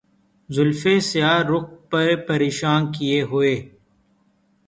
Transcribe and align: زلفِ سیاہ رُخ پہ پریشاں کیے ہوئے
زلفِ 0.55 0.81
سیاہ 1.09 1.39
رُخ 1.49 1.65
پہ 1.89 2.03
پریشاں 2.27 2.79
کیے 2.93 3.19
ہوئے 3.29 3.53